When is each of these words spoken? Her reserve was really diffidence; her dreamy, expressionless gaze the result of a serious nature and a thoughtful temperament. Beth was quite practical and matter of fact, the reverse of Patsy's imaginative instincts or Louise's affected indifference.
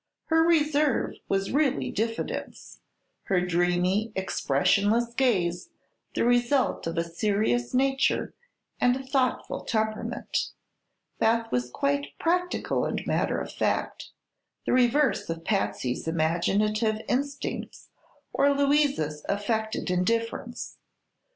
Her 0.33 0.41
reserve 0.43 1.13
was 1.29 1.51
really 1.51 1.91
diffidence; 1.91 2.79
her 3.25 3.39
dreamy, 3.39 4.11
expressionless 4.15 5.13
gaze 5.13 5.69
the 6.15 6.25
result 6.25 6.87
of 6.87 6.97
a 6.97 7.03
serious 7.03 7.71
nature 7.75 8.33
and 8.79 8.95
a 8.95 9.05
thoughtful 9.05 9.63
temperament. 9.63 10.53
Beth 11.19 11.51
was 11.51 11.69
quite 11.69 12.17
practical 12.17 12.83
and 12.83 13.05
matter 13.05 13.37
of 13.39 13.51
fact, 13.51 14.09
the 14.65 14.73
reverse 14.73 15.29
of 15.29 15.45
Patsy's 15.45 16.07
imaginative 16.07 16.99
instincts 17.07 17.89
or 18.33 18.55
Louise's 18.55 19.23
affected 19.29 19.91
indifference. 19.91 20.77